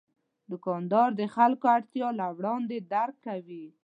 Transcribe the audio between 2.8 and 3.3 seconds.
درک